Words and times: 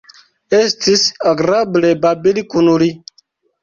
Estis 0.59 1.05
agrable 1.33 1.95
babili 2.09 2.49
kun 2.57 2.77
li. 2.85 2.95